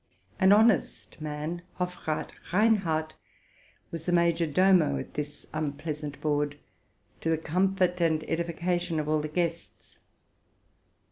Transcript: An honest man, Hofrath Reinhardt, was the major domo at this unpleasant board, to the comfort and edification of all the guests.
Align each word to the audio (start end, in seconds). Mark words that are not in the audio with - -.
An 0.39 0.51
honest 0.51 1.21
man, 1.21 1.61
Hofrath 1.79 2.31
Reinhardt, 2.51 3.13
was 3.91 4.07
the 4.07 4.11
major 4.11 4.47
domo 4.47 4.97
at 4.97 5.13
this 5.13 5.45
unpleasant 5.53 6.19
board, 6.21 6.57
to 7.19 7.29
the 7.29 7.37
comfort 7.37 8.01
and 8.01 8.23
edification 8.23 8.99
of 8.99 9.07
all 9.07 9.19
the 9.19 9.27
guests. 9.27 9.99